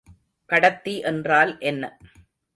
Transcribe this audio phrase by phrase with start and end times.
[0.49, 1.83] கடத்தி என்றால் என்ன?